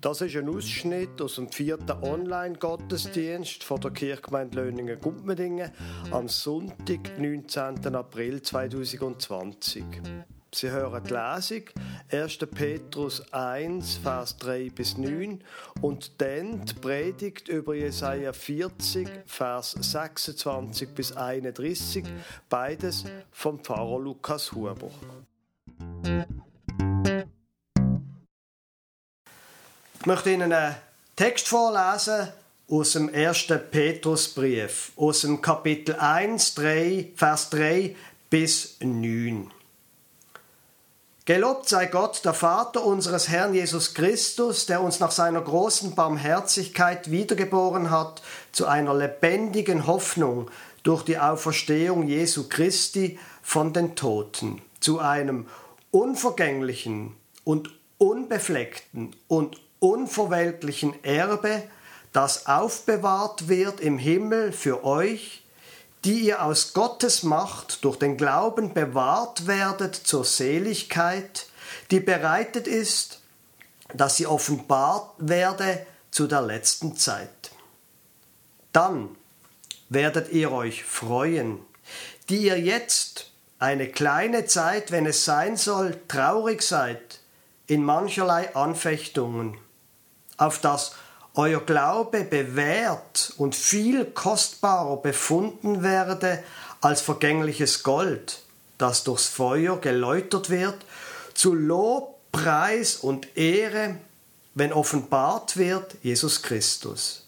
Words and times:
Das 0.00 0.20
ist 0.20 0.36
ein 0.36 0.48
Ausschnitt 0.48 1.20
aus 1.20 1.34
dem 1.34 1.50
vierten 1.50 1.90
Online-Gottesdienst 2.04 3.64
von 3.64 3.80
der 3.80 3.90
Kirchgemeinde 3.90 4.62
Löningen-Gumpmedingen 4.62 5.72
am 6.12 6.28
Sonntag, 6.28 7.18
19. 7.18 7.96
April 7.96 8.40
2020. 8.40 9.84
Sie 10.54 10.70
hören 10.70 11.02
die 11.02 11.14
Lesung 11.14 11.62
1. 12.12 12.38
Petrus 12.54 13.32
1, 13.32 13.96
Vers 13.96 14.36
3 14.36 14.70
bis 14.70 14.96
9 14.96 15.42
und 15.80 16.20
dann 16.20 16.64
die 16.64 16.74
Predigt 16.74 17.48
über 17.48 17.74
Jesaja 17.74 18.32
40, 18.32 19.08
Vers 19.26 19.72
26 19.72 20.90
bis 20.90 21.16
31, 21.16 22.04
beides 22.48 23.04
vom 23.32 23.58
Pfarrer 23.58 23.98
Lukas 23.98 24.52
Huber. 24.52 24.90
Möchte 30.08 30.30
Ihnen 30.30 30.54
einen 30.54 30.74
Text 31.16 31.48
vorlesen 31.48 32.28
aus 32.70 32.92
dem 32.92 33.14
1. 33.14 33.48
Petrusbrief, 33.70 34.92
aus 34.96 35.20
dem 35.20 35.42
Kapitel 35.42 35.96
1, 35.96 36.54
3, 36.54 37.12
Vers 37.14 37.50
3 37.50 37.94
bis 38.30 38.78
9. 38.80 39.50
Gelobt 41.26 41.68
sei 41.68 41.84
Gott, 41.84 42.24
der 42.24 42.32
Vater 42.32 42.86
unseres 42.86 43.28
Herrn 43.28 43.52
Jesus 43.52 43.92
Christus, 43.92 44.64
der 44.64 44.80
uns 44.80 44.98
nach 44.98 45.10
seiner 45.10 45.42
großen 45.42 45.94
Barmherzigkeit 45.94 47.10
wiedergeboren 47.10 47.90
hat 47.90 48.22
zu 48.50 48.66
einer 48.66 48.94
lebendigen 48.94 49.86
Hoffnung 49.86 50.50
durch 50.84 51.02
die 51.02 51.18
Auferstehung 51.18 52.08
Jesu 52.08 52.48
Christi 52.48 53.18
von 53.42 53.74
den 53.74 53.94
Toten, 53.94 54.62
zu 54.80 55.00
einem 55.00 55.48
unvergänglichen 55.90 57.14
und 57.44 57.68
unbefleckten 57.98 59.14
und 59.26 59.58
unverweltlichen 59.80 61.02
Erbe, 61.04 61.62
das 62.12 62.46
aufbewahrt 62.46 63.48
wird 63.48 63.80
im 63.80 63.98
Himmel 63.98 64.52
für 64.52 64.84
euch, 64.84 65.44
die 66.04 66.20
ihr 66.20 66.42
aus 66.42 66.72
Gottes 66.72 67.22
Macht 67.22 67.84
durch 67.84 67.96
den 67.96 68.16
Glauben 68.16 68.72
bewahrt 68.72 69.46
werdet 69.46 69.94
zur 69.94 70.24
Seligkeit, 70.24 71.46
die 71.90 72.00
bereitet 72.00 72.66
ist, 72.66 73.20
dass 73.94 74.16
sie 74.16 74.26
offenbart 74.26 75.14
werde 75.18 75.86
zu 76.10 76.26
der 76.26 76.42
letzten 76.42 76.96
Zeit. 76.96 77.50
Dann 78.72 79.08
werdet 79.88 80.30
ihr 80.32 80.52
euch 80.52 80.84
freuen, 80.84 81.60
die 82.28 82.42
ihr 82.42 82.60
jetzt 82.60 83.30
eine 83.58 83.88
kleine 83.88 84.46
Zeit, 84.46 84.92
wenn 84.92 85.06
es 85.06 85.24
sein 85.24 85.56
soll, 85.56 86.00
traurig 86.06 86.62
seid 86.62 87.20
in 87.66 87.84
mancherlei 87.84 88.54
Anfechtungen 88.54 89.58
auf 90.38 90.58
das 90.60 90.92
euer 91.34 91.60
Glaube 91.60 92.24
bewährt 92.24 93.32
und 93.36 93.54
viel 93.54 94.06
kostbarer 94.06 94.96
befunden 94.96 95.82
werde 95.82 96.42
als 96.80 97.00
vergängliches 97.00 97.82
Gold, 97.82 98.40
das 98.78 99.04
durchs 99.04 99.26
Feuer 99.26 99.80
geläutert 99.80 100.50
wird, 100.50 100.76
zu 101.34 101.54
Lob, 101.54 102.16
Preis 102.32 102.96
und 102.96 103.36
Ehre, 103.36 103.98
wenn 104.54 104.72
offenbart 104.72 105.56
wird 105.56 105.96
Jesus 106.02 106.42
Christus. 106.42 107.26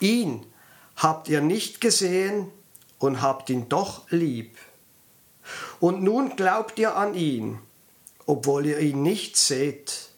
Ihn 0.00 0.46
habt 0.96 1.28
ihr 1.28 1.40
nicht 1.40 1.80
gesehen 1.80 2.50
und 2.98 3.20
habt 3.20 3.50
ihn 3.50 3.68
doch 3.68 4.10
lieb. 4.10 4.56
Und 5.80 6.02
nun 6.02 6.36
glaubt 6.36 6.78
ihr 6.78 6.96
an 6.96 7.14
ihn, 7.14 7.58
obwohl 8.24 8.66
ihr 8.66 8.78
ihn 8.78 9.02
nicht 9.02 9.36
seht. 9.36 10.08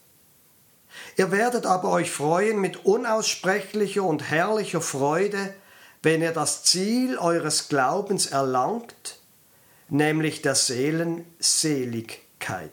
Ihr 1.19 1.31
werdet 1.31 1.65
aber 1.65 1.91
euch 1.91 2.11
freuen 2.11 2.61
mit 2.61 2.85
unaussprechlicher 2.85 4.03
und 4.03 4.31
herrlicher 4.31 4.79
Freude, 4.79 5.53
wenn 6.01 6.21
ihr 6.21 6.31
das 6.31 6.63
Ziel 6.63 7.17
eures 7.17 7.67
Glaubens 7.67 8.27
erlangt, 8.27 9.19
nämlich 9.89 10.41
der 10.41 10.55
Seelenseligkeit. 10.55 12.71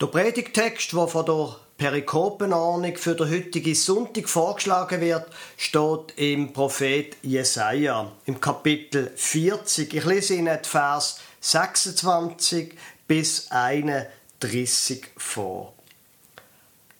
Der 0.00 0.06
Predigtext, 0.06 0.92
der 0.92 1.08
von 1.08 1.26
der 1.26 1.56
Perikopenordnung 1.78 2.96
für 2.96 3.16
den 3.16 3.28
heutigen 3.28 3.74
Sonntag 3.74 4.28
vorgeschlagen 4.28 5.00
wird, 5.00 5.26
steht 5.56 6.14
im 6.14 6.52
Prophet 6.52 7.16
Jesaja 7.22 8.12
im 8.26 8.40
Kapitel 8.40 9.10
40. 9.16 9.94
Ich 9.94 10.04
lese 10.04 10.34
Ihnen 10.34 10.62
Vers 10.62 11.18
26 11.40 12.72
bis 13.08 13.50
31. 13.50 14.12
30 14.40 15.08
vor. 15.16 15.74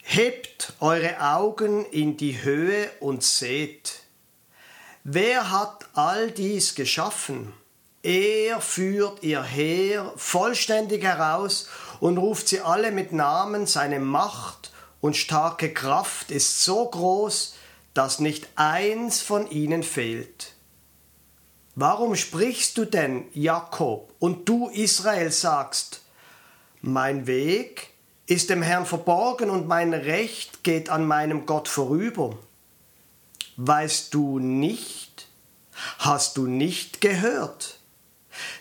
Hebt 0.02 0.72
eure 0.80 1.20
Augen 1.20 1.84
in 1.86 2.16
die 2.16 2.42
Höhe 2.42 2.90
und 3.00 3.22
seht, 3.22 4.00
wer 5.04 5.50
hat 5.50 5.86
all 5.94 6.30
dies 6.30 6.74
geschaffen? 6.74 7.52
Er 8.02 8.60
führt 8.60 9.22
ihr 9.22 9.42
Heer 9.42 10.12
vollständig 10.16 11.02
heraus 11.02 11.68
und 11.98 12.18
ruft 12.18 12.48
sie 12.48 12.60
alle 12.60 12.92
mit 12.92 13.12
Namen, 13.12 13.66
seine 13.66 13.98
Macht 13.98 14.70
und 15.00 15.16
starke 15.16 15.72
Kraft 15.72 16.30
ist 16.30 16.64
so 16.64 16.88
groß, 16.88 17.54
dass 17.94 18.20
nicht 18.20 18.48
eins 18.56 19.22
von 19.22 19.50
ihnen 19.50 19.82
fehlt. 19.82 20.52
Warum 21.74 22.16
sprichst 22.16 22.78
du 22.78 22.84
denn, 22.84 23.26
Jakob, 23.34 24.14
und 24.18 24.48
du, 24.48 24.68
Israel, 24.68 25.30
sagst, 25.30 26.00
mein 26.86 27.26
Weg 27.26 27.90
ist 28.26 28.50
dem 28.50 28.62
Herrn 28.62 28.86
verborgen 28.86 29.50
und 29.50 29.68
mein 29.68 29.94
Recht 29.94 30.64
geht 30.64 30.88
an 30.90 31.06
meinem 31.06 31.46
Gott 31.46 31.68
vorüber. 31.68 32.38
Weißt 33.56 34.12
du 34.12 34.38
nicht? 34.38 35.28
Hast 35.98 36.36
du 36.36 36.46
nicht 36.46 37.00
gehört? 37.00 37.78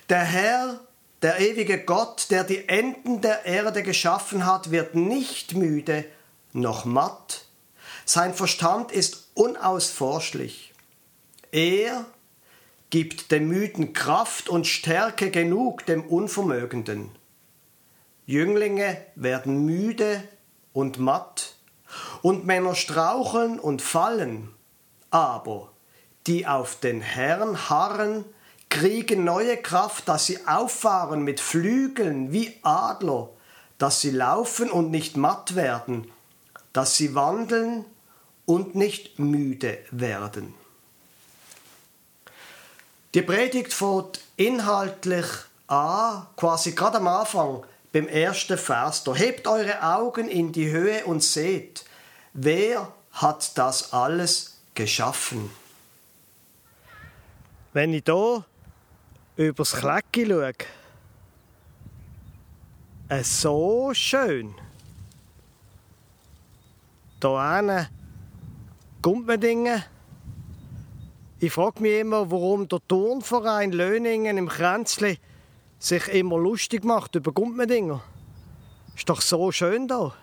Der 0.09 0.23
Herr, 0.23 0.79
der 1.21 1.39
ewige 1.39 1.83
Gott, 1.83 2.27
der 2.29 2.43
die 2.43 2.69
Enden 2.69 3.21
der 3.21 3.45
Erde 3.45 3.83
geschaffen 3.83 4.45
hat, 4.45 4.71
wird 4.71 4.95
nicht 4.95 5.55
müde 5.55 6.05
noch 6.53 6.85
matt. 6.85 7.45
Sein 8.05 8.33
Verstand 8.33 8.91
ist 8.91 9.29
unausforschlich. 9.33 10.73
Er 11.51 12.05
gibt 12.89 13.31
dem 13.31 13.47
Müden 13.47 13.93
Kraft 13.93 14.47
und 14.47 14.67
Stärke 14.67 15.31
genug 15.31 15.85
dem 15.85 16.05
Unvermögenden. 16.05 17.11
Jünglinge 18.25 18.97
werden 19.15 19.65
müde 19.65 20.23
und 20.73 20.99
matt, 20.99 21.55
und 22.21 22.45
Männer 22.45 22.75
straucheln 22.75 23.59
und 23.59 23.81
fallen, 23.81 24.53
aber 25.11 25.71
die 26.27 26.47
auf 26.47 26.79
den 26.79 27.01
Herrn 27.01 27.69
harren, 27.69 28.25
kriegen 28.69 29.23
neue 29.23 29.57
Kraft, 29.57 30.09
dass 30.09 30.25
sie 30.25 30.45
auffahren 30.47 31.23
mit 31.23 31.39
Flügeln 31.39 32.31
wie 32.33 32.57
Adler, 32.63 33.29
dass 33.77 34.01
sie 34.01 34.11
laufen 34.11 34.69
und 34.69 34.91
nicht 34.91 35.17
matt 35.17 35.55
werden, 35.55 36.11
dass 36.73 36.97
sie 36.97 37.15
wandeln 37.15 37.85
und 38.45 38.75
nicht 38.75 39.19
müde 39.19 39.77
werden. 39.91 40.53
Die 43.13 43.21
Predigt 43.21 43.73
fängt 43.73 44.19
inhaltlich 44.35 45.25
an, 45.67 46.27
quasi 46.35 46.73
gerade 46.73 46.97
am 46.97 47.07
Anfang, 47.07 47.63
beim 47.95 48.09
ersten 48.09 48.57
Vers. 48.57 49.05
Da 49.05 49.15
hebt 49.15 49.47
eure 49.47 49.81
Augen 49.81 50.27
in 50.27 50.51
die 50.51 50.69
Höhe 50.69 51.05
und 51.05 51.23
seht, 51.23 51.85
wer 52.33 52.91
hat 53.13 53.57
das 53.57 53.93
alles 53.93 54.57
geschaffen? 54.73 55.49
Wenn 57.71 57.93
ich 57.93 58.03
hier 58.05 58.43
übers 59.37 59.71
Klecki 59.71 60.25
schaue, 60.27 60.51
es 63.07 63.41
so 63.41 63.91
schön. 63.93 64.53
Hier 67.21 67.57
hinten 67.57 67.87
Gumpmendingen. 69.01 69.83
Ich 71.39 71.53
frage 71.53 71.81
mich 71.81 72.01
immer, 72.01 72.29
warum 72.29 72.67
der 72.67 72.79
Turnverein 72.89 73.71
Löningen 73.71 74.37
im 74.37 74.49
Kränzli 74.49 75.17
sich 75.79 76.07
immer 76.09 76.37
lustig 76.37 76.83
macht 76.83 77.15
über 77.15 77.31
Gumpmedinger. 77.31 78.01
Ist 78.95 79.09
doch 79.09 79.21
so 79.21 79.51
schön 79.51 79.87
da. 79.87 80.13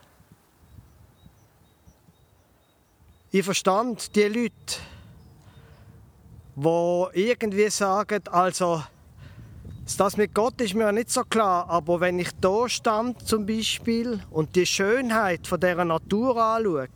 Ich 3.31 3.45
verstand 3.45 4.15
die 4.15 4.25
Leute, 4.25 4.53
die 6.57 7.21
irgendwie 7.21 7.71
sagen, 7.71 8.23
also 8.29 8.83
das 9.97 10.17
mit 10.17 10.35
Gott 10.35 10.61
ist 10.61 10.75
mir 10.75 10.93
nicht 10.93 11.11
so 11.11 11.23
klar, 11.23 11.69
aber 11.69 12.01
wenn 12.01 12.19
ich 12.19 12.31
da 12.41 12.69
stand 12.69 13.27
zum 13.27 13.47
Beispiel 13.47 14.21
und 14.31 14.55
die 14.55 14.67
Schönheit 14.67 15.47
von 15.47 15.61
der 15.61 15.85
Natur 15.85 16.37
anschaue, 16.37 16.89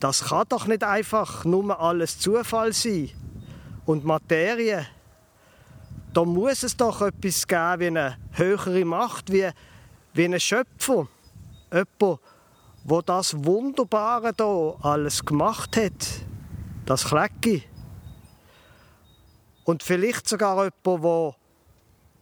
das 0.00 0.24
kann 0.24 0.46
doch 0.48 0.66
nicht 0.66 0.84
einfach 0.84 1.44
nur 1.44 1.78
alles 1.80 2.18
Zufall 2.18 2.72
sein 2.72 3.10
und 3.86 4.04
Materie 4.04 4.86
da 6.16 6.24
muss 6.24 6.62
es 6.62 6.74
doch 6.74 7.02
etwas 7.02 7.46
geben 7.46 7.78
wie 7.78 7.86
eine 7.88 8.16
höhere 8.32 8.86
Macht, 8.86 9.30
wie, 9.30 9.50
wie 10.14 10.24
ein 10.24 10.40
Schöpfer. 10.40 11.08
jemand, 11.70 12.20
wo 12.84 13.02
das 13.02 13.44
Wunderbare 13.44 14.32
da 14.32 14.76
alles 14.80 15.22
gemacht 15.22 15.76
hat, 15.76 16.22
das 16.86 17.04
Klecki. 17.04 17.64
Und 19.64 19.82
vielleicht 19.82 20.26
sogar 20.26 20.56
jemand, 20.56 21.02
wo, 21.02 21.34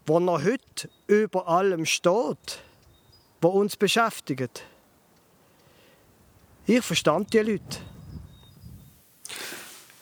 wo 0.07 0.19
noch 0.19 0.43
heute 0.43 0.91
über 1.07 1.47
allem 1.47 1.87
steht, 1.87 2.59
wo 3.41 3.49
uns 3.49 3.77
beschäftigt. 3.77 4.65
Ich 6.67 6.85
verstand 6.85 7.33
die 7.33 7.39
Leute. 7.39 7.79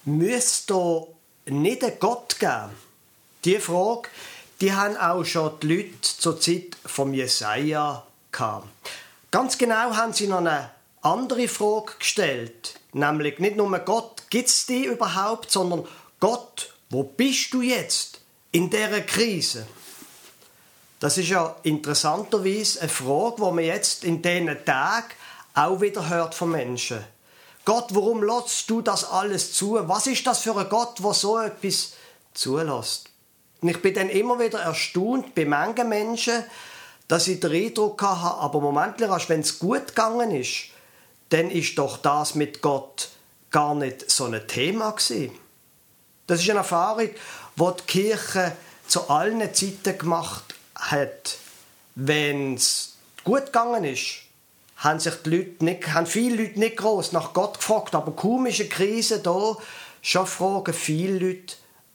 Müsste 0.06 1.08
nicht 1.44 1.84
einen 1.84 1.98
Gott 1.98 2.38
geben? 2.38 2.91
Diese 3.44 3.60
Frage, 3.60 4.08
die 4.60 4.72
haben 4.72 4.96
auch 4.96 5.24
schon 5.24 5.58
die 5.60 5.74
Leute 5.74 6.00
zur 6.02 6.40
Zeit 6.40 6.76
von 6.86 7.12
Jesaja 7.12 8.06
gehabt. 8.30 8.68
Ganz 9.32 9.58
genau 9.58 9.96
haben 9.96 10.12
sie 10.12 10.28
noch 10.28 10.38
eine 10.38 10.70
andere 11.00 11.48
Frage 11.48 11.94
gestellt. 11.98 12.78
Nämlich 12.92 13.40
nicht 13.40 13.56
nur 13.56 13.76
Gott, 13.80 14.22
gibt 14.30 14.48
es 14.48 14.66
die 14.66 14.84
überhaupt, 14.84 15.50
sondern 15.50 15.86
Gott, 16.20 16.72
wo 16.90 17.02
bist 17.02 17.52
du 17.52 17.62
jetzt 17.62 18.20
in 18.52 18.70
dieser 18.70 19.00
Krise? 19.00 19.66
Das 21.00 21.18
ist 21.18 21.30
ja 21.30 21.56
interessanterweise 21.64 22.80
eine 22.82 22.88
Frage, 22.88 23.36
die 23.38 23.42
man 23.42 23.64
jetzt 23.64 24.04
in 24.04 24.22
diesen 24.22 24.64
Tagen 24.64 25.08
auch 25.54 25.80
wieder 25.80 26.08
hört 26.08 26.34
von 26.34 26.52
Menschen. 26.52 27.04
Gott, 27.64 27.86
warum 27.90 28.22
lässt 28.22 28.70
du 28.70 28.82
das 28.82 29.04
alles 29.04 29.52
zu? 29.52 29.78
Was 29.88 30.06
ist 30.06 30.24
das 30.26 30.40
für 30.40 30.56
ein 30.56 30.68
Gott, 30.68 31.00
der 31.02 31.12
so 31.12 31.40
etwas 31.40 31.94
zulässt? 32.34 33.11
Und 33.62 33.68
ich 33.68 33.80
bin 33.80 33.94
dann 33.94 34.10
immer 34.10 34.38
wieder 34.40 34.60
erstaunt 34.60 35.34
bei 35.34 35.44
manchen 35.44 35.88
Menschen, 35.88 36.44
dass 37.06 37.28
ich 37.28 37.40
den 37.40 37.52
Eindruck 37.52 38.02
habe, 38.02 38.40
aber 38.40 38.60
Moment, 38.60 39.00
wenn 39.00 39.40
es 39.40 39.58
gut 39.58 39.88
gegangen 39.88 40.32
ist, 40.32 40.70
dann 41.28 41.50
ist 41.50 41.78
doch 41.78 41.98
das 41.98 42.34
mit 42.34 42.60
Gott 42.60 43.08
gar 43.50 43.74
nicht 43.74 44.10
so 44.10 44.24
ein 44.24 44.46
Thema 44.48 44.90
gewesen. 44.90 45.32
Das 46.26 46.40
ist 46.40 46.50
eine 46.50 46.60
Erfahrung, 46.60 47.10
die 47.56 47.70
die 47.80 47.86
Kirche 47.86 48.52
zu 48.88 49.08
allen 49.08 49.40
Zeiten 49.54 49.98
gemacht 49.98 50.54
hat. 50.74 51.38
Wenn 51.94 52.54
es 52.54 52.96
gut 53.24 53.46
gegangen 53.46 53.84
ist, 53.84 54.22
haben 54.78 54.98
sich 54.98 55.14
die 55.24 55.30
Leute 55.30 55.64
nicht, 55.64 55.92
haben 55.92 56.06
viele 56.06 56.42
Leute 56.42 56.58
nicht 56.58 56.78
groß 56.78 57.12
nach 57.12 57.32
Gott 57.32 57.58
gefragt, 57.58 57.94
aber 57.94 58.12
kaum 58.12 58.46
ist 58.46 58.60
eine 58.60 58.68
Krise 58.68 59.20
da, 59.20 59.56
schon 60.00 60.26
fragen 60.26 60.74
viele 60.74 61.18
Leute 61.18 61.54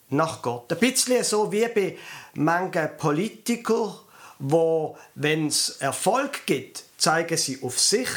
nach 0.09 0.41
Gott. 0.41 0.71
Ein 0.71 0.79
bisschen 0.79 1.23
so 1.23 1.51
wie 1.51 1.67
bei 1.67 1.97
manchen 2.33 2.97
Politikern, 2.97 3.93
wo, 4.39 4.97
wenn 5.15 5.47
es 5.47 5.77
Erfolg 5.79 6.45
gibt, 6.45 6.83
zeigen 6.97 7.37
sie 7.37 7.61
auf 7.61 7.79
sich 7.79 8.09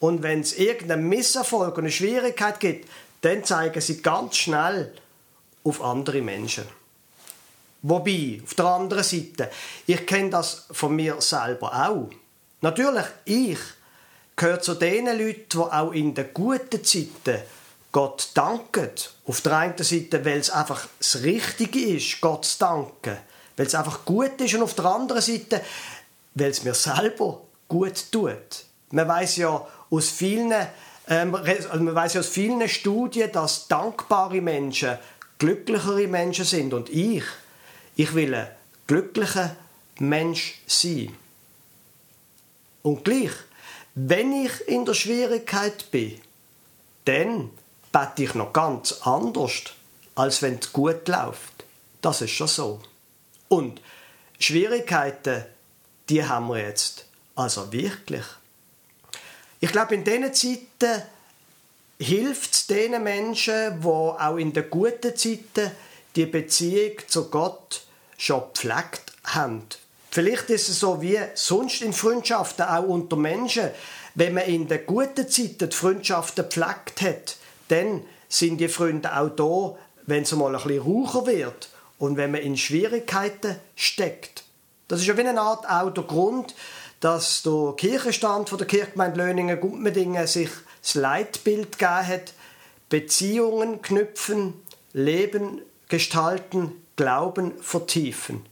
und 0.00 0.22
wenn 0.22 0.40
es 0.40 0.58
irgendeinen 0.58 1.08
Misserfolg 1.08 1.76
und 1.76 1.84
eine 1.84 1.90
Schwierigkeit 1.90 2.60
gibt, 2.60 2.88
dann 3.22 3.42
zeigen 3.44 3.80
sie 3.80 4.02
ganz 4.02 4.36
schnell 4.36 4.92
auf 5.64 5.80
andere 5.82 6.20
Menschen. 6.20 6.64
Wobei, 7.80 8.40
auf 8.42 8.54
der 8.54 8.66
anderen 8.66 9.04
Seite, 9.04 9.50
ich 9.86 10.06
kenne 10.06 10.30
das 10.30 10.66
von 10.70 10.94
mir 10.94 11.20
selber 11.20 11.88
auch. 11.88 12.10
Natürlich, 12.60 13.04
ich 13.24 13.58
gehöre 14.36 14.60
zu 14.60 14.74
den 14.74 15.06
Leuten, 15.06 15.44
die 15.52 15.58
auch 15.58 15.92
in 15.92 16.14
den 16.14 16.32
guten 16.32 16.82
Zeiten 16.82 17.42
Gott 17.94 18.30
danken. 18.34 18.90
Auf 19.24 19.40
der 19.42 19.56
einen 19.56 19.78
Seite, 19.78 20.24
weil 20.24 20.38
es 20.38 20.50
einfach 20.50 20.88
das 20.98 21.22
Richtige 21.22 21.78
ist, 21.78 22.20
Gott 22.20 22.44
zu 22.44 22.58
danken. 22.58 23.18
Weil 23.56 23.66
es 23.66 23.74
einfach 23.76 24.04
gut 24.04 24.40
ist. 24.40 24.52
Und 24.54 24.64
auf 24.64 24.74
der 24.74 24.86
anderen 24.86 25.22
Seite, 25.22 25.62
weil 26.34 26.50
es 26.50 26.64
mir 26.64 26.74
selber 26.74 27.42
gut 27.68 28.10
tut. 28.10 28.64
Man 28.90 29.06
weiß 29.06 29.36
ja 29.36 29.64
aus 29.90 30.10
vielen, 30.10 30.52
ähm, 31.06 31.36
also 31.36 31.68
man 31.74 31.94
weiß 31.94 32.14
ja 32.14 32.20
aus 32.20 32.26
vielen 32.26 32.68
Studien, 32.68 33.30
dass 33.30 33.68
dankbare 33.68 34.40
Menschen 34.40 34.98
glücklichere 35.38 36.08
Menschen 36.08 36.44
sind. 36.44 36.74
Und 36.74 36.90
ich, 36.90 37.22
ich 37.94 38.12
will 38.16 38.34
ein 38.34 38.48
glücklicher 38.88 39.54
Mensch 40.00 40.60
sein. 40.66 41.14
Und 42.82 43.04
gleich, 43.04 43.30
wenn 43.94 44.32
ich 44.32 44.66
in 44.66 44.84
der 44.84 44.94
Schwierigkeit 44.94 45.92
bin, 45.92 46.20
dann 47.04 47.50
bete 47.94 48.24
ich 48.24 48.34
noch 48.34 48.52
ganz 48.52 48.92
anders, 49.02 49.52
als 50.16 50.42
wenn 50.42 50.58
es 50.58 50.72
gut 50.72 51.06
läuft. 51.06 51.64
Das 52.02 52.20
ist 52.20 52.32
schon 52.32 52.48
so. 52.48 52.80
Und 53.48 53.80
Schwierigkeiten, 54.40 55.44
die 56.08 56.24
haben 56.24 56.48
wir 56.48 56.58
jetzt. 56.58 57.06
Also 57.36 57.72
wirklich. 57.72 58.24
Ich 59.60 59.70
glaube, 59.70 59.94
in 59.94 60.02
diesen 60.02 60.34
Zeiten 60.34 61.02
hilft 62.00 62.52
es 62.52 62.66
den 62.66 63.00
Menschen, 63.02 63.80
die 63.80 63.86
auch 63.86 64.36
in 64.38 64.52
den 64.52 64.68
guten 64.70 65.16
Zeiten 65.16 65.70
die 66.16 66.26
Beziehung 66.26 66.98
zu 67.06 67.30
Gott 67.30 67.82
schon 68.18 68.42
gepflegt 68.52 69.12
haben. 69.22 69.62
Vielleicht 70.10 70.50
ist 70.50 70.68
es 70.68 70.80
so 70.80 71.00
wie 71.00 71.18
sonst 71.34 71.80
in 71.80 71.92
Freundschaften, 71.92 72.66
auch 72.66 72.84
unter 72.84 73.16
Menschen. 73.16 73.70
Wenn 74.16 74.34
man 74.34 74.46
in 74.46 74.66
den 74.66 74.84
guten 74.84 75.28
Zeiten 75.28 75.70
die 75.70 75.76
Freundschaften 75.76 76.44
gepflegt 76.44 77.00
hat, 77.00 77.36
dann 77.68 78.02
sind 78.28 78.58
die 78.58 78.68
Freunde 78.68 79.16
auch 79.16 79.30
da, 79.30 79.78
wenn 80.06 80.22
es 80.22 80.32
mal 80.32 80.54
ein 80.54 80.62
bisschen 80.62 80.82
raucher 80.82 81.26
wird 81.26 81.68
und 81.98 82.16
wenn 82.16 82.32
man 82.32 82.42
in 82.42 82.56
Schwierigkeiten 82.56 83.56
steckt. 83.76 84.44
Das 84.88 85.00
ist 85.00 85.06
ja 85.06 85.16
wie 85.16 85.22
eine 85.22 85.40
Art 85.40 85.68
auch 85.68 85.90
der 85.90 86.04
Grund, 86.04 86.54
dass 87.00 87.42
der 87.42 87.74
Kirchenstand 87.76 88.48
von 88.48 88.58
der 88.58 88.66
Kirchgemeinde 88.66 89.18
Löningen 89.18 89.60
Gumpmedingen 89.60 90.26
sich 90.26 90.50
das 90.82 90.94
Leitbild 90.94 91.78
gegeben 91.78 92.06
hat, 92.06 92.32
Beziehungen 92.88 93.82
knüpfen, 93.82 94.54
Leben 94.92 95.62
gestalten, 95.88 96.72
Glauben 96.96 97.60
vertiefen. 97.60 98.44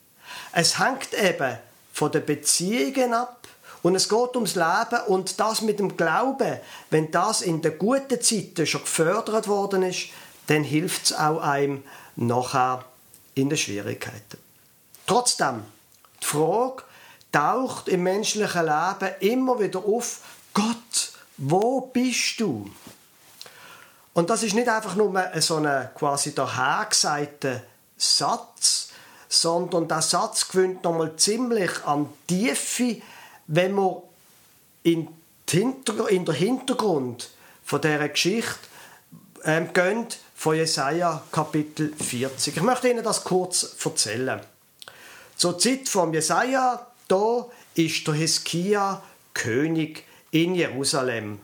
Es 0.52 0.78
hängt 0.78 1.14
eben 1.14 1.58
von 1.92 2.10
den 2.10 2.24
Beziehungen 2.24 3.14
ab 3.14 3.46
und 3.82 3.94
es 3.96 4.08
geht 4.08 4.34
ums 4.34 4.54
Leben 4.54 5.02
und 5.08 5.40
das 5.40 5.60
mit 5.60 5.78
dem 5.78 5.96
Glauben, 5.96 6.58
wenn 6.90 7.10
das 7.10 7.42
in 7.42 7.62
den 7.62 7.78
guten 7.78 8.20
Zeiten 8.20 8.66
schon 8.66 8.82
gefördert 8.82 9.48
worden 9.48 9.82
ist, 9.82 10.08
dann 10.46 10.64
hilft 10.64 11.06
es 11.06 11.12
auch 11.12 11.40
einem 11.40 11.82
nachher 12.16 12.84
in 13.34 13.48
den 13.48 13.58
Schwierigkeiten. 13.58 14.38
Trotzdem, 15.06 15.64
die 16.22 16.26
Frage, 16.26 16.84
taucht 17.32 17.88
im 17.88 18.02
menschlichen 18.02 18.64
Leben 18.64 19.14
immer 19.20 19.58
wieder 19.58 19.80
auf, 19.84 20.20
Gott, 20.54 21.12
wo 21.38 21.80
bist 21.80 22.38
du? 22.38 22.70
Und 24.12 24.28
das 24.28 24.42
ist 24.42 24.54
nicht 24.54 24.68
einfach 24.68 24.94
nur 24.94 25.30
so 25.40 25.56
ein 25.56 25.88
quasi 25.94 26.34
dahergesagter 26.34 27.62
Satz, 27.96 28.90
sondern 29.28 29.88
der 29.88 30.02
Satz 30.02 30.48
gewinnt 30.48 30.84
nochmal 30.84 31.16
ziemlich 31.16 31.70
an 31.86 32.12
Tiefe, 32.28 33.00
wenn 33.46 33.72
man 33.72 33.96
in, 34.82 35.08
in 35.52 36.24
der 36.24 36.34
Hintergrund 36.34 37.30
von 37.64 37.80
dieser 37.80 38.08
Geschichte 38.08 38.58
ähm, 39.44 39.72
gehen, 39.72 40.06
von 40.34 40.56
Jesaja 40.56 41.22
Kapitel 41.30 41.92
40. 41.94 42.56
Ich 42.56 42.62
möchte 42.62 42.88
Ihnen 42.88 43.04
das 43.04 43.22
kurz 43.22 43.76
erzählen. 43.84 44.40
Zur 45.36 45.58
Zeit 45.58 45.88
von 45.88 46.12
Jesaja 46.12 46.84
da 47.06 47.46
ist 47.74 48.06
der 48.06 48.14
Hiskia 48.14 49.02
König 49.34 50.04
in 50.30 50.54
Jerusalem. 50.54 51.38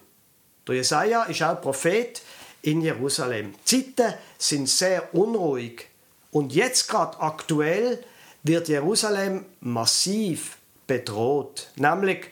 Der 0.66 0.74
Jesaja 0.74 1.24
ist 1.24 1.42
auch 1.42 1.60
Prophet 1.60 2.20
in 2.62 2.82
Jerusalem. 2.82 3.54
Die 3.70 3.94
Zeiten 3.94 4.14
sind 4.36 4.68
sehr 4.68 5.14
unruhig. 5.14 5.86
Und 6.30 6.52
jetzt 6.52 6.88
gerade 6.88 7.18
aktuell 7.20 8.04
wird 8.42 8.68
Jerusalem 8.68 9.46
massiv 9.60 10.57
bedroht, 10.88 11.70
nämlich 11.76 12.30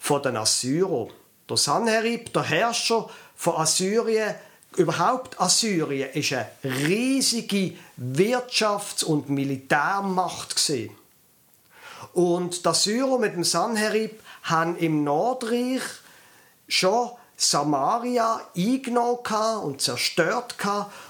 von 0.00 0.20
den 0.22 0.36
Assyrern. 0.36 1.10
Der 1.48 1.56
Sanherib, 1.56 2.32
der 2.32 2.42
Herrscher 2.42 3.08
von 3.36 3.56
Assyrien, 3.56 4.34
überhaupt 4.76 5.40
Assyrien, 5.40 6.10
ist 6.12 6.32
eine 6.32 6.48
riesige 6.64 7.76
Wirtschafts- 7.96 9.04
und 9.04 9.30
Militärmacht 9.30 10.56
gesehen. 10.56 10.90
Und 12.12 12.66
die 12.66 12.74
Syrer 12.74 13.18
mit 13.18 13.34
dem 13.34 13.44
Sanherib 13.44 14.20
haben 14.42 14.76
im 14.78 15.04
Nordreich 15.04 15.82
schon 16.66 17.10
Samaria 17.36 18.40
eingenommen 18.56 19.62
und 19.62 19.80
zerstört 19.80 20.56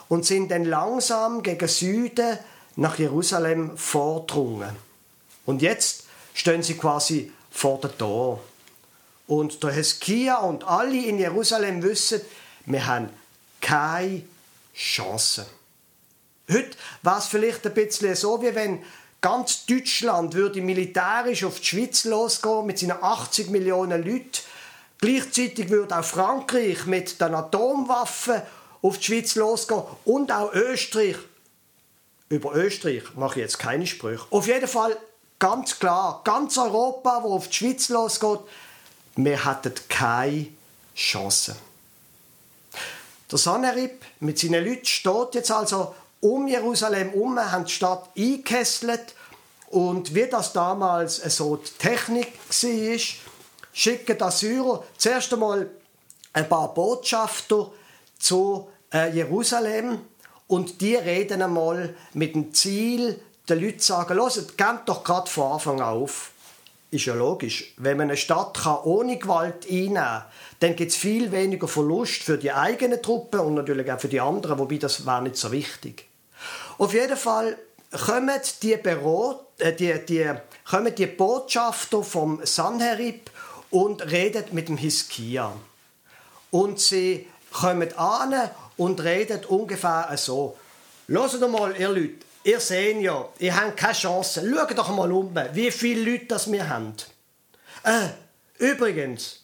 und 0.09 0.26
sind 0.26 0.50
dann 0.50 0.64
langsam 0.64 1.43
gegen 1.43 1.69
Süden 1.69 2.38
nach 2.76 2.99
Jerusalem 2.99 3.76
vordrungen. 3.76 4.76
Und 5.47 5.62
jetzt 5.62 6.07
stehen 6.38 6.62
sie 6.62 6.76
quasi 6.76 7.33
vor 7.50 7.80
der 7.80 7.97
Tor. 7.97 8.40
Und 9.26 9.62
der 9.62 9.73
Heskia 9.73 10.38
und 10.38 10.64
alle 10.64 11.04
in 11.04 11.18
Jerusalem 11.18 11.83
wissen, 11.83 12.21
wir 12.64 12.87
haben 12.87 13.11
keine 13.61 14.23
Chance. 14.75 15.47
Heute 16.50 16.76
war 17.02 17.18
es 17.18 17.26
vielleicht 17.26 17.66
ein 17.66 17.75
bisschen 17.75 18.14
so, 18.14 18.40
wie 18.40 18.54
wenn 18.54 18.83
ganz 19.21 19.66
Deutschland 19.66 20.33
würde 20.35 20.62
militärisch 20.62 21.45
auf 21.45 21.61
die 21.61 21.66
Schweiz 21.66 22.04
losgehen 22.04 22.64
mit 22.66 22.78
seinen 22.78 23.02
80 23.02 23.50
Millionen 23.50 24.02
Leuten. 24.02 24.42
Gleichzeitig 25.00 25.68
würde 25.68 25.99
auch 25.99 26.04
Frankreich 26.04 26.87
mit 26.87 27.21
den 27.21 27.35
Atomwaffen 27.35 28.42
auf 28.80 28.99
die 28.99 29.04
Schweiz 29.04 29.35
losgehen 29.35 29.83
und 30.04 30.33
auch 30.33 30.52
Österreich. 30.54 31.16
Über 32.30 32.54
Österreich 32.54 33.02
mache 33.16 33.40
ich 33.40 33.45
jetzt 33.45 33.59
keine 33.59 33.87
Sprüche. 33.87 34.25
Auf 34.30 34.47
jeden 34.47 34.68
Fall 34.68 34.97
ganz 35.38 35.78
klar, 35.78 36.21
ganz 36.25 36.59
Europa, 36.59 37.23
wo 37.23 37.35
auf 37.35 37.49
die 37.49 37.54
Schweiz 37.54 37.88
losgeht, 37.88 38.40
wir 39.16 39.45
hätten 39.45 39.75
keine 39.88 40.49
Chance. 40.95 41.57
Der 43.30 43.38
Sanherib 43.38 44.04
mit 44.21 44.38
seinen 44.38 44.64
Leuten 44.64 44.87
steht 44.87 45.35
jetzt 45.35 45.50
also 45.50 45.95
um 46.21 46.49
Jerusalem 46.49 47.11
herum, 47.11 47.38
haben 47.38 47.64
die 47.64 47.73
Stadt 47.73 48.09
eingekesselt. 48.16 49.14
Und 49.71 50.14
wie 50.14 50.26
das 50.26 50.52
damals 50.52 51.16
so 51.16 51.57
die 51.57 51.71
Technik 51.78 52.33
war, 52.49 52.99
schicken 53.73 54.16
die 54.16 54.23
Assyrer 54.23 54.83
zuerst 54.97 55.33
einmal 55.33 55.68
ein 56.33 56.49
paar 56.49 56.73
Botschafter 56.73 57.71
zu 58.18 58.68
äh, 58.92 59.14
Jerusalem. 59.14 60.00
Und 60.47 60.80
die 60.80 60.95
reden 60.95 61.42
einmal 61.42 61.95
mit 62.14 62.35
dem 62.35 62.54
Ziel, 62.54 63.21
den 63.49 63.61
Leuten 63.61 63.81
sagen, 63.81 64.14
hört, 64.14 64.59
geht 64.59 64.81
doch 64.87 65.05
gerade 65.05 65.31
von 65.31 65.52
Anfang 65.52 65.81
auf. 65.81 66.31
Ist 66.90 67.05
ja 67.05 67.14
logisch. 67.14 67.75
Wenn 67.76 67.99
man 67.99 68.09
eine 68.09 68.17
Stadt 68.17 68.59
kann 68.62 68.78
ohne 68.85 69.19
Gewalt 69.19 69.67
einnehmen 69.69 69.95
kann, 69.95 70.25
dann 70.61 70.76
gibt 70.76 70.90
es 70.90 70.97
viel 70.97 71.31
weniger 71.33 71.69
Verlust 71.69 72.23
für 72.23 72.38
die 72.38 72.52
eigenen 72.52 73.02
Truppen 73.02 73.40
und 73.40 73.55
natürlich 73.55 73.90
auch 73.93 74.00
für 74.00 74.09
die 74.09 74.21
anderen, 74.21 74.59
wobei 74.59 74.76
das 74.76 75.05
war 75.05 75.21
nicht 75.21 75.37
so 75.37 75.52
wichtig. 75.52 76.09
Auf 76.78 76.95
jeden 76.95 77.17
Fall 77.17 77.59
kommen 78.07 78.40
die, 78.62 78.76
Büro, 78.76 79.40
äh, 79.59 79.73
die, 79.73 79.95
die, 80.07 80.31
kommen 80.69 80.95
die 80.95 81.07
Botschafter 81.07 82.02
vom 82.02 82.40
Sanherib 82.45 83.31
und 83.71 84.11
reden 84.11 84.45
mit 84.52 84.69
dem 84.69 84.76
Hiskia. 84.76 85.52
Und 86.50 86.81
sie 86.81 87.26
kommen 87.52 87.97
an 87.99 88.35
und 88.76 89.02
reden 89.02 89.45
ungefähr 89.47 90.11
so. 90.17 90.57
Hört 91.09 91.50
mal, 91.50 91.75
ihr 91.78 91.88
Leute, 91.88 92.27
ihr 92.49 92.61
seht 92.61 93.02
ja, 93.02 93.28
ihr 93.38 93.55
habt 93.55 93.76
keine 93.76 93.93
Chance. 93.93 94.43
Schaut 94.43 94.76
doch 94.76 94.88
mal 94.88 95.12
um, 95.12 95.35
wie 95.52 95.71
viele 95.71 96.11
Leute 96.11 96.26
das 96.26 96.50
wir 96.50 96.67
haben. 96.67 96.95
Äh, 97.83 98.09
übrigens, 98.59 99.43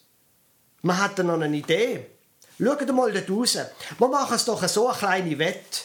man 0.83 0.99
hat 0.99 1.19
noch 1.19 1.41
eine 1.41 1.57
Idee. 1.57 2.07
Schaut 2.59 2.91
mal 2.93 3.13
dort 3.13 3.31
raus. 3.31 3.59
Wir 3.99 4.09
machen 4.09 4.37
es 4.37 4.45
doch 4.47 4.67
so 4.67 4.89
eine 4.89 4.99
kleine 4.99 5.39
Wette. 5.39 5.81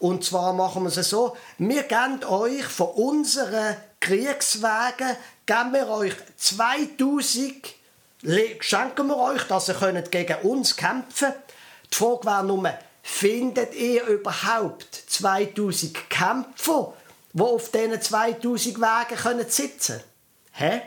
Und 0.00 0.24
zwar 0.24 0.52
machen 0.52 0.82
wir 0.82 0.96
es 0.96 1.08
so, 1.08 1.36
wir 1.58 1.84
geben 1.84 2.24
euch 2.24 2.64
von 2.64 2.88
unseren 2.88 3.76
Kriegswagen, 4.00 5.16
geben 5.46 5.72
wir 5.72 5.88
euch 5.88 6.14
2000, 6.36 7.74
schenken 8.60 9.06
wir 9.06 9.16
euch, 9.16 9.44
dass 9.44 9.68
ihr 9.68 10.02
gegen 10.10 10.36
uns 10.42 10.76
kämpfen 10.76 11.28
könnt. 11.28 11.36
Die 11.90 11.96
Frage 11.96 12.24
wäre 12.24 12.44
nur, 12.44 12.74
findet 13.06 13.74
ihr 13.74 14.06
überhaupt 14.06 14.94
2000 14.94 16.08
Kämpfer, 16.08 16.94
die 17.34 17.42
auf 17.42 17.70
diesen 17.70 18.00
2000 18.00 18.80
Wagen 18.80 19.16
können 19.16 19.48
sitzen 19.48 20.02
können? 20.56 20.80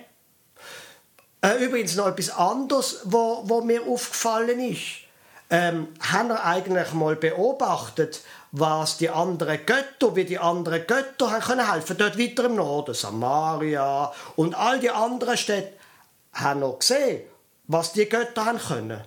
Äh, 1.42 1.64
übrigens 1.64 1.96
noch 1.96 2.08
etwas 2.08 2.32
anderes, 2.32 3.02
wo, 3.04 3.44
wo 3.46 3.62
mir 3.62 3.84
aufgefallen 3.84 4.60
ist. 4.60 5.04
Ähm, 5.52 5.90
haben 6.02 6.30
wir 6.30 6.44
eigentlich 6.44 6.92
mal 6.94 7.16
beobachtet, 7.16 8.22
was 8.52 8.98
die 8.98 9.12
anderen 9.12 9.66
Götter, 9.66 10.16
wie 10.16 10.26
die 10.26 10.40
anderen 10.40 10.88
Götter 10.88 11.32
haben 11.32 11.42
können 11.42 11.72
helfen. 11.72 11.98
Dort 11.98 12.18
weiter 12.18 12.46
im 12.46 12.56
Norden, 12.56 12.96
Samaria 12.96 14.12
und 14.36 14.56
all 14.56 14.80
die 14.80 14.90
anderen 14.90 15.38
Städte, 15.38 15.74
haben 16.34 16.62
noch 16.62 16.80
gesehen, 16.80 17.22
was 17.68 17.94
die 17.94 18.10
Götter 18.10 18.46
haben 18.46 18.60
können. 18.60 19.04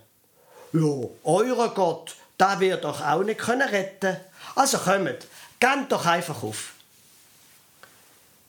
Ja, 0.73 1.09
euer 1.25 1.69
Gott, 1.75 2.15
der 2.41 2.61
wird 2.61 2.85
doch 2.85 3.05
auch 3.05 3.23
nicht 3.23 3.39
können 3.39 3.69
retten. 3.69 4.17
Also 4.55 4.79
kommt, 4.79 5.27
geht 5.61 5.91
doch 5.91 6.07
einfach 6.07 6.43
auf. 6.43 6.73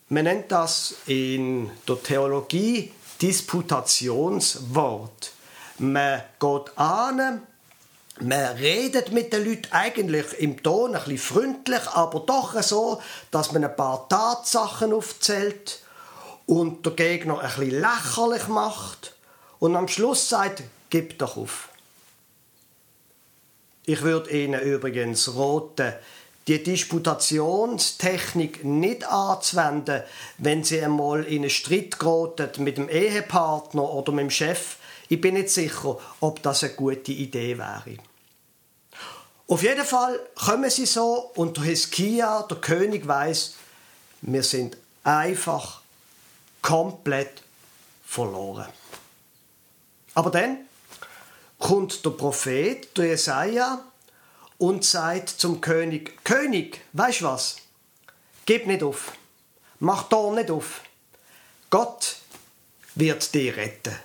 Man 0.09 0.23
nennt 0.25 0.51
das 0.51 0.95
in 1.05 1.69
der 1.87 2.01
Theologie 2.01 2.91
Disputationswort. 3.21 5.31
Man 5.77 6.23
geht 6.39 6.77
an, 6.77 7.41
man 8.19 8.57
redet 8.57 9.11
mit 9.11 9.31
den 9.33 9.45
Leuten 9.45 9.71
eigentlich 9.71 10.33
im 10.39 10.61
Ton 10.61 10.95
ein 10.95 11.03
bisschen 11.03 11.17
freundlich, 11.17 11.87
aber 11.93 12.19
doch 12.21 12.61
so, 12.61 13.01
dass 13.31 13.51
man 13.51 13.63
ein 13.63 13.75
paar 13.75 14.07
Tatsachen 14.09 14.93
aufzählt 14.93 15.79
und 16.45 16.85
der 16.85 16.93
Gegner 16.93 17.39
ein 17.39 17.47
bisschen 17.47 17.81
lächerlich 17.81 18.47
macht 18.47 19.15
und 19.59 19.75
am 19.75 19.87
Schluss 19.87 20.29
sagt, 20.29 20.63
gib 20.89 21.17
doch 21.19 21.37
auf. 21.37 21.70
Ich 23.91 24.01
würde 24.03 24.31
Ihnen 24.31 24.61
übrigens 24.61 25.35
raten, 25.35 25.91
die 26.47 26.63
Disputationstechnik 26.63 28.63
nicht 28.63 29.03
anzuwenden, 29.03 30.03
wenn 30.37 30.63
Sie 30.63 30.81
einmal 30.81 31.25
in 31.25 31.41
einen 31.41 31.49
Streit 31.49 31.99
geraten 31.99 32.63
mit 32.63 32.77
dem 32.77 32.87
Ehepartner 32.87 33.83
oder 33.83 34.13
mit 34.13 34.23
dem 34.23 34.29
Chef. 34.29 34.77
Ich 35.09 35.19
bin 35.19 35.33
nicht 35.33 35.49
sicher, 35.49 35.97
ob 36.21 36.41
das 36.41 36.63
eine 36.63 36.71
gute 36.71 37.11
Idee 37.11 37.57
wäre. 37.57 37.97
Auf 39.49 39.61
jeden 39.61 39.83
Fall 39.83 40.17
kommen 40.35 40.69
sie 40.69 40.85
so 40.85 41.29
und 41.35 41.57
der 41.57 41.65
Hiskia, 41.65 42.43
der 42.43 42.59
König, 42.59 43.05
weiß, 43.05 43.55
wir 44.21 44.43
sind 44.43 44.77
einfach 45.03 45.81
komplett 46.61 47.41
verloren. 48.05 48.69
Aber 50.13 50.29
dann 50.29 50.59
kommt 51.61 52.03
der 52.03 52.09
Prophet, 52.09 52.97
der 52.97 53.05
Jesaja, 53.05 53.81
und 54.57 54.83
sagt 54.83 55.29
zum 55.29 55.61
König: 55.61 56.23
König, 56.25 56.81
weißt 56.91 57.23
was? 57.23 57.57
Gib 58.45 58.67
nicht 58.67 58.83
auf. 58.83 59.13
Mach 59.79 60.03
da 60.09 60.29
nicht 60.31 60.51
auf. 60.51 60.81
Gott 61.69 62.17
wird 62.95 63.33
dich 63.33 63.55
retten. 63.55 63.95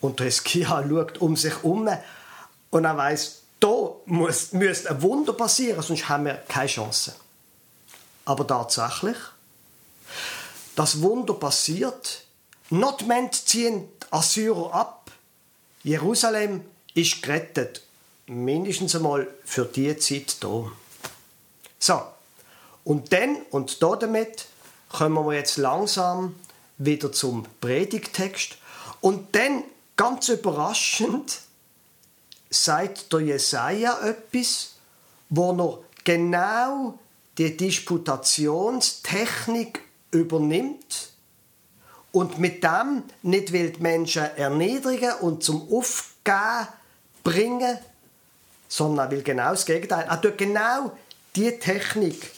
Und 0.00 0.20
der 0.20 0.26
Hiskia 0.26 0.84
schaut 0.88 1.18
um 1.18 1.36
sich 1.36 1.54
herum 1.54 1.88
und 2.70 2.84
er 2.84 2.96
weiß, 2.96 3.42
da 3.60 3.90
muss, 4.06 4.52
müsste 4.52 4.90
ein 4.90 5.02
Wunder 5.02 5.32
passieren, 5.32 5.82
sonst 5.82 6.08
haben 6.08 6.24
wir 6.24 6.34
keine 6.48 6.66
Chance. 6.66 7.14
Aber 8.24 8.46
tatsächlich, 8.46 9.16
das 10.74 11.00
Wunder 11.02 11.34
passiert. 11.34 12.24
Notment 12.70 13.34
ziehen 13.34 13.88
die 14.00 14.12
Assyrer 14.12 14.72
ab. 14.72 15.01
Jerusalem 15.84 16.64
ist 16.94 17.22
gerettet. 17.22 17.82
Mindestens 18.26 18.94
einmal 18.94 19.26
für 19.44 19.64
die 19.64 19.96
Zeit 19.96 20.36
da. 20.40 20.70
So, 21.78 22.02
und 22.84 23.10
dann 23.12 23.36
und 23.50 23.82
damit 23.82 24.46
kommen 24.88 25.26
wir 25.26 25.34
jetzt 25.34 25.56
langsam 25.56 26.36
wieder 26.78 27.12
zum 27.12 27.44
Predigtext. 27.60 28.56
Und 29.00 29.34
dann, 29.34 29.64
ganz 29.96 30.28
überraschend, 30.28 31.40
sagt 32.50 33.12
der 33.12 33.20
Jesaja 33.20 33.98
etwas, 34.06 34.74
wo 35.28 35.52
er 35.52 35.78
genau 36.04 36.98
die 37.38 37.56
Disputationstechnik 37.56 39.80
übernimmt 40.10 41.11
und 42.12 42.38
mit 42.38 42.62
dem 42.62 43.02
nicht 43.22 43.52
will 43.52 43.70
die 43.70 43.82
Menschen 43.82 44.24
erniedrigen 44.36 45.12
und 45.20 45.42
zum 45.42 45.68
Aufgeben 45.72 46.68
bringen, 47.24 47.78
sondern 48.68 49.10
will 49.10 49.22
genau 49.22 49.50
das 49.50 49.66
Gegenteil. 49.66 50.06
Er 50.08 50.20
tut 50.20 50.38
genau 50.38 50.92
die 51.34 51.58
Technik 51.58 52.30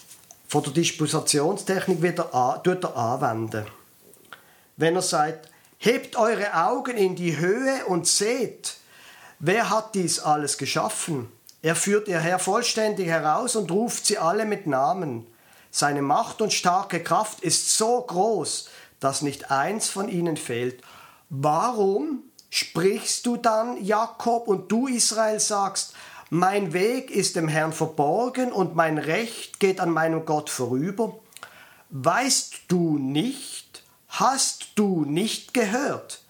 von 0.47 0.63
der 0.63 0.73
Disputationstechnik 0.73 2.01
wieder 2.01 2.33
an, 2.33 2.63
tut 2.63 2.83
er 2.83 2.95
anwenden. 2.95 3.65
Wenn 4.77 4.95
er 4.95 5.01
sagt, 5.01 5.49
hebt 5.77 6.15
eure 6.15 6.53
Augen 6.53 6.97
in 6.97 7.15
die 7.15 7.37
Höhe 7.37 7.85
und 7.87 8.07
seht, 8.07 8.77
Wer 9.39 9.69
hat 9.69 9.95
dies 9.95 10.19
alles 10.19 10.57
geschaffen? 10.57 11.31
Er 11.61 11.75
führt 11.75 12.07
ihr 12.07 12.19
Herr 12.19 12.39
vollständig 12.39 13.07
heraus 13.07 13.55
und 13.55 13.69
ruft 13.69 14.05
sie 14.05 14.17
alle 14.17 14.45
mit 14.45 14.65
Namen. 14.65 15.27
Seine 15.71 16.01
Macht 16.01 16.41
und 16.41 16.53
starke 16.53 17.03
Kraft 17.03 17.41
ist 17.41 17.77
so 17.77 18.01
groß, 18.01 18.69
dass 18.99 19.21
nicht 19.21 19.51
eins 19.51 19.89
von 19.89 20.09
ihnen 20.09 20.37
fehlt. 20.37 20.81
Warum 21.29 22.23
sprichst 22.49 23.25
du 23.25 23.37
dann, 23.37 23.83
Jakob, 23.83 24.47
und 24.47 24.71
du, 24.71 24.87
Israel, 24.87 25.39
sagst, 25.39 25.93
mein 26.29 26.73
Weg 26.73 27.11
ist 27.11 27.35
dem 27.35 27.47
Herrn 27.47 27.73
verborgen 27.73 28.51
und 28.51 28.75
mein 28.75 28.97
Recht 28.97 29.59
geht 29.59 29.79
an 29.79 29.91
meinem 29.91 30.25
Gott 30.25 30.49
vorüber? 30.49 31.19
Weißt 31.89 32.63
du 32.67 32.97
nicht? 32.97 33.83
Hast 34.07 34.69
du 34.75 35.05
nicht 35.05 35.53
gehört? 35.53 36.21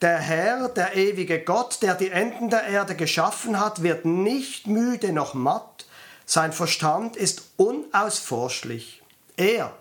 Der 0.00 0.18
Herr, 0.18 0.68
der 0.68 0.96
ewige 0.96 1.40
Gott, 1.44 1.82
der 1.82 1.94
die 1.94 2.10
Enden 2.10 2.50
der 2.50 2.64
Erde 2.64 2.96
geschaffen 2.96 3.60
hat, 3.60 3.82
wird 3.82 4.04
nicht 4.04 4.66
müde 4.66 5.12
noch 5.12 5.34
matt. 5.34 5.86
Sein 6.24 6.52
Verstand 6.52 7.16
ist 7.16 7.42
unausforschlich. 7.56 9.02
Er 9.36 9.72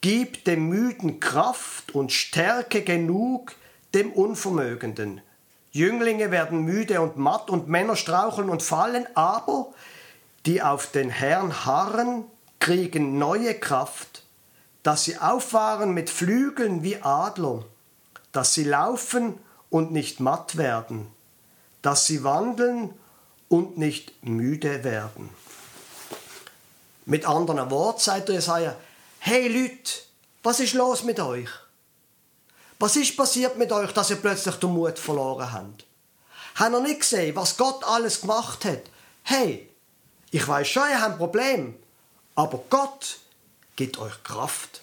Gib 0.00 0.44
dem 0.44 0.68
Müden 0.68 1.20
Kraft 1.20 1.94
und 1.94 2.12
Stärke 2.12 2.82
genug 2.82 3.54
dem 3.92 4.12
Unvermögenden. 4.12 5.20
Jünglinge 5.72 6.30
werden 6.30 6.64
müde 6.64 7.00
und 7.00 7.16
matt 7.16 7.50
und 7.50 7.68
Männer 7.68 7.96
straucheln 7.96 8.48
und 8.48 8.62
fallen, 8.62 9.06
aber 9.14 9.72
die 10.46 10.62
auf 10.62 10.90
den 10.90 11.10
Herrn 11.10 11.66
harren, 11.66 12.24
kriegen 12.60 13.18
neue 13.18 13.54
Kraft, 13.54 14.24
dass 14.82 15.04
sie 15.04 15.18
auffahren 15.18 15.92
mit 15.92 16.10
Flügeln 16.10 16.82
wie 16.82 16.96
Adler, 17.02 17.64
dass 18.32 18.54
sie 18.54 18.64
laufen 18.64 19.38
und 19.68 19.92
nicht 19.92 20.20
matt 20.20 20.56
werden, 20.56 21.06
dass 21.82 22.06
sie 22.06 22.24
wandeln 22.24 22.90
und 23.48 23.78
nicht 23.78 24.24
müde 24.24 24.84
werden. 24.84 25.30
Mit 27.06 27.26
anderen 27.26 27.70
Worten 27.70 28.00
sagt 28.00 28.28
Jesaja, 28.28 28.76
hey 29.20 29.48
Leute, 29.48 29.92
was 30.42 30.60
ist 30.60 30.74
los 30.74 31.02
mit 31.02 31.20
euch? 31.20 31.48
Was 32.78 32.96
ist 32.96 33.16
passiert 33.16 33.56
mit 33.56 33.70
euch, 33.72 33.92
dass 33.92 34.10
ihr 34.10 34.16
plötzlich 34.16 34.54
den 34.56 34.72
Mut 34.72 34.98
verloren 34.98 35.52
habt? 35.52 35.84
Habt 36.56 36.72
ihr 36.72 36.80
nicht 36.80 37.00
gesehen, 37.00 37.36
was 37.36 37.56
Gott 37.56 37.84
alles 37.84 38.22
gemacht 38.22 38.64
hat? 38.64 38.82
Hey, 39.22 39.68
ich 40.30 40.46
weiß 40.46 40.66
schon, 40.66 40.88
ihr 40.88 41.00
habt 41.00 41.12
ein 41.12 41.18
Problem, 41.18 41.76
aber 42.34 42.64
Gott 42.70 43.18
gibt 43.76 43.98
euch 43.98 44.22
Kraft. 44.22 44.80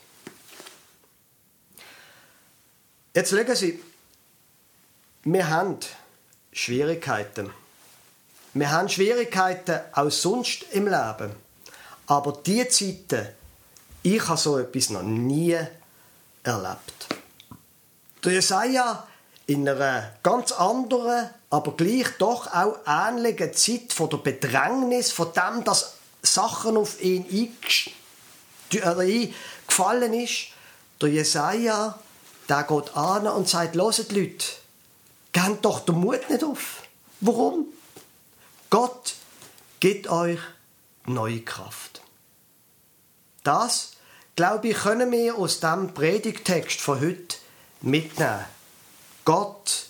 Jetzt 3.14 3.32
legen 3.32 3.56
Sie, 3.56 3.84
wir 5.24 5.50
haben 5.50 5.80
Schwierigkeiten. 6.52 7.52
Wir 8.54 8.72
haben 8.72 8.90
Schwierigkeiten 8.90 9.80
auch 9.92 10.12
sonst 10.12 10.64
im 10.72 10.86
Leben. 10.86 11.36
Aber 12.06 12.40
diese 12.46 12.70
Zeiten, 12.70 13.28
ich 14.16 14.28
habe 14.28 14.38
so 14.38 14.58
etwas 14.58 14.90
noch 14.90 15.04
nie 15.04 15.58
erlebt. 16.44 17.08
Der 18.24 18.34
Jesaja 18.34 19.08
in 19.48 19.68
einer 19.68 20.12
ganz 20.24 20.52
anderen, 20.52 21.30
aber 21.50 21.72
gleich 21.74 22.08
doch 22.20 22.48
auch 22.54 22.78
ähnlichen 22.86 23.54
Zeit 23.54 23.94
von 23.94 24.10
der 24.10 24.18
Bedrängnis, 24.18 25.12
von 25.12 25.32
dem, 25.34 25.64
dass 25.64 25.94
Sachen 26.22 26.78
auf 26.78 27.02
ihn 27.02 27.26
eingefallen 28.72 30.14
ist. 30.14 30.48
Der 31.02 31.10
Jesaja, 31.10 31.98
der 32.50 32.64
geht 32.64 32.98
an 32.98 33.28
und 33.28 33.48
sagt, 33.48 33.76
loset 33.76 34.12
Leute, 34.12 34.46
gebt 35.32 35.64
doch 35.64 35.82
den 35.82 35.96
Mut 35.96 36.30
nicht 36.30 36.44
auf. 36.44 36.84
Warum? 37.22 37.68
Gott 38.70 39.16
gibt 39.80 40.10
euch 40.10 40.40
neue 41.06 41.42
Kraft. 41.42 42.02
Das, 43.44 43.97
glaube 44.38 44.70
ich, 44.70 44.78
können 44.78 45.12
wir 45.12 45.36
aus 45.36 45.60
dem 45.60 45.94
Predigtext 45.94 46.80
von 46.80 47.02
heute 47.02 47.38
mitnehmen. 47.82 48.46
Gott 49.26 49.88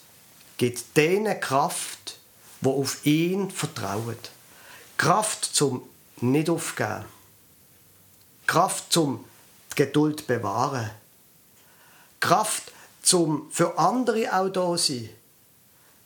gibt 0.58 0.98
denen 0.98 1.40
Kraft, 1.40 2.18
wo 2.62 2.82
auf 2.82 3.06
ihn 3.06 3.52
vertrauen. 3.52 4.18
Kraft 4.98 5.44
zum 5.46 5.88
nicht 6.22 6.50
aufgeben. 6.50 7.06
Kraft 8.48 8.92
zum 8.92 9.26
Geduld 9.76 10.26
bewahren. 10.26 10.90
Kraft 12.22 12.72
zum 13.04 13.52
für 13.52 13.78
andere 13.78 14.34
auch 14.34 14.48
da 14.48 14.78
sein. 14.78 15.10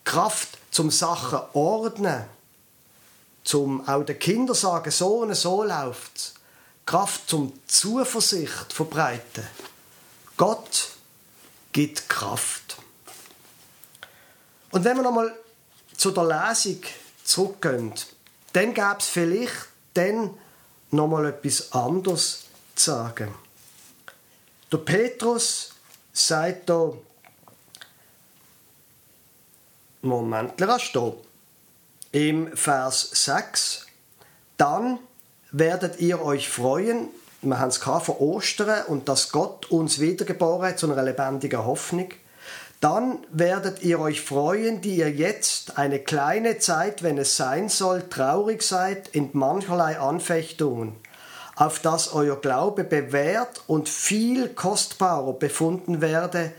Kraft 0.03 0.57
zum 0.71 0.89
Sachen 0.89 1.39
ordnen. 1.53 2.25
Zum 3.43 3.87
auch 3.87 4.03
den 4.03 4.17
Kindern 4.17 4.55
sagen, 4.55 4.91
so 4.91 5.19
und 5.19 5.35
so 5.35 5.63
läuft's. 5.63 6.33
Kraft 6.91 7.29
zum 7.29 7.57
Zuversicht 7.67 8.73
verbreiten. 8.73 9.47
Gott 10.35 10.89
gibt 11.71 12.09
Kraft. 12.09 12.75
Und 14.71 14.83
wenn 14.83 14.97
wir 14.97 15.03
nochmal 15.03 15.33
zu 15.95 16.11
der 16.11 16.25
Lesung 16.25 16.81
zurückgehen, 17.23 17.93
dann 18.51 18.73
gäbe 18.73 18.97
es 18.99 19.07
vielleicht 19.07 19.69
dann 19.93 20.37
nochmal 20.89 21.27
etwas 21.27 21.71
anderes 21.71 22.47
zu 22.75 22.91
sagen. 22.91 23.35
Der 24.69 24.79
Petrus 24.79 25.71
sagt 26.11 26.69
da, 26.69 26.91
Moment, 30.01 30.61
stehen. 30.81 31.13
Im 32.11 32.57
Vers 32.57 33.11
6, 33.13 33.85
dann 34.57 34.99
werdet 35.51 35.99
ihr 35.99 36.21
euch 36.21 36.49
freuen, 36.49 37.09
wir 37.41 37.59
haben 37.59 37.69
es 37.69 37.77
vor 37.77 38.21
Ostern 38.21 38.85
und 38.85 39.09
dass 39.09 39.31
Gott 39.31 39.71
uns 39.71 39.99
wiedergeboren 39.99 40.69
hat 40.69 40.79
zu 40.79 40.91
einer 40.91 41.01
lebendigen 41.01 41.65
Hoffnung. 41.65 42.09
Dann 42.79 43.19
werdet 43.31 43.83
ihr 43.83 43.99
euch 43.99 44.21
freuen, 44.21 44.81
die 44.81 44.95
ihr 44.97 45.11
jetzt 45.11 45.77
eine 45.77 45.99
kleine 45.99 46.59
Zeit, 46.59 47.03
wenn 47.03 47.17
es 47.17 47.37
sein 47.37 47.69
soll, 47.69 48.03
traurig 48.09 48.63
seid 48.63 49.09
in 49.09 49.29
mancherlei 49.33 49.99
Anfechtungen, 49.99 50.95
auf 51.55 51.79
dass 51.79 52.13
euer 52.13 52.39
Glaube 52.39 52.83
bewährt 52.83 53.61
und 53.67 53.89
viel 53.89 54.49
kostbarer 54.49 55.33
befunden 55.33 56.01
werde 56.01 56.51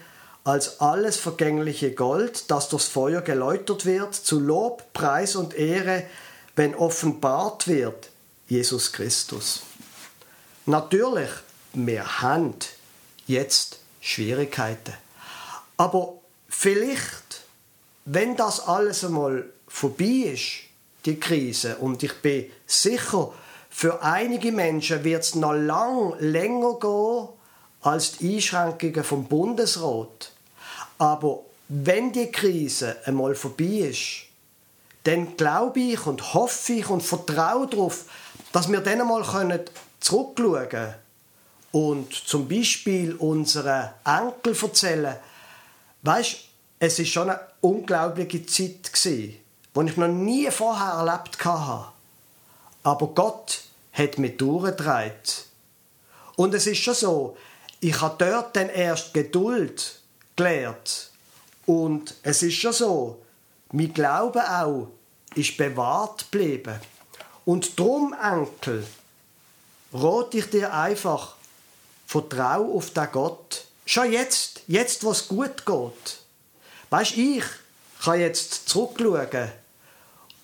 als 0.45 0.81
alles 0.81 1.17
vergängliche 1.17 1.93
Gold, 1.93 2.51
das 2.51 2.69
durchs 2.69 2.89
Feuer 2.89 3.21
geläutert 3.21 3.87
wird, 3.87 4.15
zu 4.15 4.41
Lob, 4.41 4.93
Preis 4.93 5.37
und 5.37 5.55
Ehre, 5.55 6.05
wenn 6.57 6.75
offenbart 6.75 7.69
wird 7.69 8.12
Jesus 8.53 8.93
Christus. 8.93 9.63
Natürlich, 10.67 11.31
wir 11.73 12.21
haben 12.21 12.55
jetzt 13.27 13.79
Schwierigkeiten. 14.03 14.93
Aber 15.79 16.19
vielleicht, 16.51 17.45
wenn 18.05 18.37
das 18.37 18.61
alles 18.61 19.05
einmal 19.05 19.47
vorbei 19.67 20.35
ist, 20.35 20.65
die 21.07 21.19
Krise, 21.19 21.77
und 21.79 22.03
ich 22.03 22.13
bin 22.21 22.51
sicher, 22.67 23.33
für 23.71 24.03
einige 24.03 24.53
Menschen 24.53 25.03
wird 25.03 25.23
es 25.23 25.35
noch 25.35 25.55
lang 25.55 26.13
länger 26.19 26.79
gehen 26.79 27.29
als 27.81 28.19
die 28.19 28.35
Einschränkungen 28.35 29.03
vom 29.03 29.25
Bundesrat. 29.29 30.31
Aber 30.99 31.41
wenn 31.69 32.13
die 32.13 32.31
Krise 32.31 32.99
einmal 33.07 33.35
vorbei 33.35 33.89
ist, 33.89 34.27
dann 35.05 35.37
glaube 35.37 35.81
ich 35.81 36.07
und 36.07 36.35
hoffe 36.35 36.75
ich 36.75 36.89
und 36.89 37.03
vertraue 37.03 37.67
darauf, 37.67 38.05
dass 38.53 38.71
wir 38.71 38.81
dann 38.81 39.01
einmal 39.01 39.25
zurückschauen 40.01 40.69
können 40.69 40.95
und 41.73 42.13
zum 42.13 42.49
Beispiel 42.49 43.15
unseren 43.15 43.91
Enkel 44.05 44.57
erzählen, 44.61 45.17
weißt, 46.03 46.37
es 46.79 46.99
ist 46.99 47.09
schon 47.09 47.31
eine 47.31 47.41
unglaubliche 47.61 48.45
Zeit 48.47 48.91
die 49.05 49.39
ich 49.87 49.97
noch 49.97 50.09
nie 50.09 50.51
vorher 50.51 50.95
erlebt 50.95 51.43
habe. 51.45 51.87
Aber 52.83 53.07
Gott 53.09 53.63
hat 53.93 54.19
mich 54.19 54.37
durchgetragen. 54.37 55.13
Und 56.37 56.55
es 56.55 56.67
ist 56.67 56.79
schon 56.79 56.95
so, 56.95 57.37
ich 57.81 58.01
habe 58.01 58.17
dort 58.19 58.57
dann 58.57 58.69
erst 58.69 59.15
Geduld 59.15 60.01
gelernt. 60.37 61.11
Und 61.67 62.15
es 62.23 62.43
ist 62.43 62.57
schon 62.57 62.73
so, 62.73 63.23
mein 63.73 63.93
Glaube 63.93 64.43
auch 64.49 64.89
ist 65.35 65.57
bewahrt 65.57 66.31
geblieben. 66.31 66.79
Und 67.45 67.79
drum, 67.79 68.15
Enkel, 68.23 68.87
rate 69.93 70.39
ich 70.39 70.51
dir 70.51 70.73
einfach, 70.73 71.35
vertrau 72.07 72.77
auf 72.77 72.91
den 72.91 73.09
Gott. 73.11 73.65
Schon 73.85 74.13
jetzt, 74.13 74.61
jetzt, 74.69 75.03
wo 75.03 75.11
es 75.11 75.27
gut 75.27 75.67
geht. 75.67 76.19
Weißt 76.91 77.17
ich 77.17 77.45
kann 78.03 78.21
jetzt 78.21 78.69
zurückschauen 78.69 79.51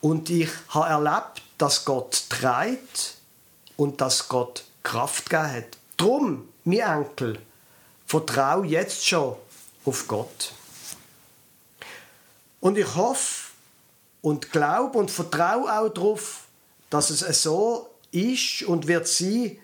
und 0.01 0.31
ich 0.31 0.51
habe 0.71 0.89
erlebt, 0.89 1.43
dass 1.59 1.85
Gott 1.85 2.25
treibt 2.31 3.15
und 3.77 4.01
dass 4.01 4.29
Gott 4.29 4.65
Kraft 4.83 5.29
gegeben 5.29 5.53
hat. 5.53 5.77
Drum, 5.97 6.49
mein 6.65 7.05
Enkel, 7.05 7.39
vertrau 8.07 8.63
jetzt 8.63 9.07
schon 9.07 9.37
auf 9.85 10.09
Gott. 10.09 10.53
Und 12.61 12.79
ich 12.79 12.95
hoffe 12.97 13.53
und 14.23 14.53
glaube 14.53 14.99
und 14.99 15.11
vertraue 15.11 15.73
auch 15.73 15.89
darauf, 15.89 16.45
dass 16.91 17.11
es 17.11 17.43
so 17.43 17.89
ist 18.11 18.63
und 18.63 18.89
wird 18.89 19.07
sein, 19.07 19.59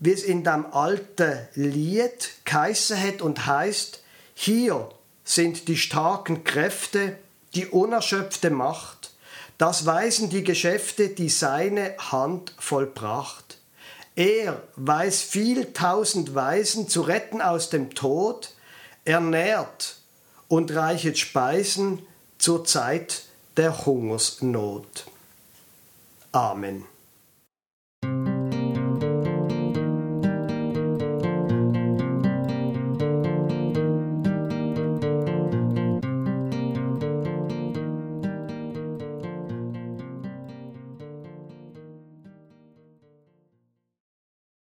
wie 0.00 0.12
es 0.12 0.22
in 0.22 0.44
dem 0.44 0.66
alten 0.66 1.48
Lied 1.54 2.30
geheißen 2.44 3.00
hat 3.00 3.22
und 3.22 3.46
heißt: 3.46 4.02
Hier 4.34 4.90
sind 5.24 5.68
die 5.68 5.76
starken 5.76 6.44
Kräfte, 6.44 7.16
die 7.54 7.66
unerschöpfte 7.66 8.50
Macht, 8.50 9.12
das 9.56 9.86
weisen 9.86 10.28
die 10.30 10.44
Geschäfte, 10.44 11.08
die 11.08 11.28
seine 11.28 11.94
Hand 11.98 12.54
vollbracht. 12.58 13.58
Er 14.16 14.62
weiß 14.76 15.22
viel 15.22 15.72
tausend 15.72 16.34
Weisen 16.34 16.88
zu 16.88 17.02
retten 17.02 17.40
aus 17.40 17.70
dem 17.70 17.94
Tod, 17.94 18.52
ernährt 19.04 19.96
und 20.48 20.74
reichet 20.74 21.18
Speisen 21.18 22.06
zur 22.44 22.62
Zeit 22.62 23.22
der 23.56 23.86
Hungersnot. 23.86 25.06
Amen. 26.30 26.84